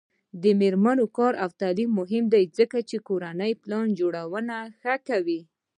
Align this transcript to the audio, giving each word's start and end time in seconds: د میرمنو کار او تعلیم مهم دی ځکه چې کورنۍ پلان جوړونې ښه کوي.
د 0.43 0.45
میرمنو 0.61 1.05
کار 1.17 1.33
او 1.43 1.49
تعلیم 1.61 1.89
مهم 1.99 2.25
دی 2.33 2.43
ځکه 2.57 2.77
چې 2.89 2.97
کورنۍ 3.07 3.51
پلان 3.63 3.87
جوړونې 3.99 4.59
ښه 4.79 4.93
کوي. 5.07 5.41